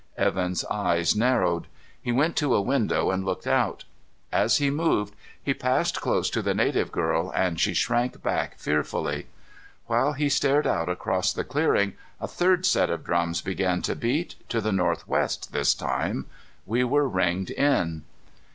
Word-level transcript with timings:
Evan's 0.17 0.65
eyes 0.65 1.15
narrowed. 1.15 1.67
He 2.01 2.11
went 2.11 2.35
to 2.37 2.55
a 2.55 2.59
window 2.63 3.11
and 3.11 3.23
looked 3.23 3.45
out. 3.45 3.83
As 4.31 4.57
he 4.57 4.71
moved, 4.71 5.13
he 5.43 5.53
passed 5.53 6.01
close 6.01 6.27
to 6.31 6.41
the 6.41 6.55
native 6.55 6.91
girl, 6.91 7.29
and 7.35 7.59
she 7.59 7.75
shrank 7.75 8.23
back 8.23 8.57
fearfully. 8.57 9.27
While 9.85 10.13
he 10.13 10.27
stared 10.27 10.65
out 10.65 10.89
across 10.89 11.31
the 11.31 11.43
clearing, 11.43 11.93
a 12.19 12.27
third 12.27 12.65
set 12.65 12.89
of 12.89 13.03
drums 13.03 13.41
began 13.41 13.83
to 13.83 13.95
beat 13.95 14.33
to 14.49 14.59
the 14.59 14.71
northwest, 14.71 15.53
this 15.53 15.75
time. 15.75 16.25
We 16.65 16.83
were 16.83 17.07
ringed 17.07 17.51
in. 17.51 18.01